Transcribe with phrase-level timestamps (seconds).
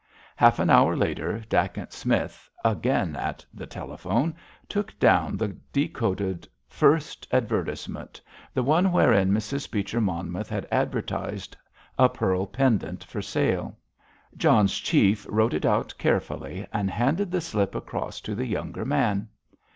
[0.35, 4.33] Half an hour later Dacent Smith, again at the telephone,
[4.67, 8.19] took down the decoded first advertisement,
[8.51, 9.69] the one wherein Mrs.
[9.69, 11.55] Beecher Monmouth had advertised
[11.99, 13.77] a pearl pendant for sale.
[14.35, 19.27] John's chief wrote it out carefully, and handed the slip across to the younger man.